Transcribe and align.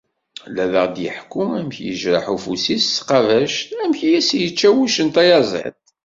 La 0.55 0.65
aɣ-d-iḥekku 0.81 1.43
amek 1.57 1.77
i 1.79 1.83
yejreḥ 1.87 2.25
afus-is 2.33 2.85
s 2.87 2.95
tqabact, 2.99 3.67
amek 3.83 3.99
i 4.03 4.09
as-yečča 4.19 4.69
wuccen 4.75 5.09
tayaziḍt. 5.15 5.85